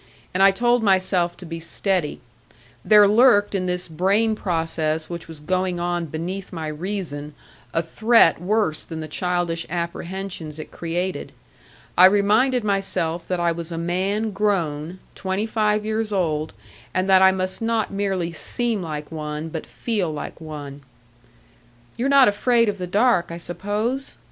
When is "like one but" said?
18.81-19.67